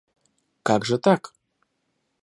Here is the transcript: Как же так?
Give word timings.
Как 0.63 0.83
же 0.83 0.97
так? 0.97 1.31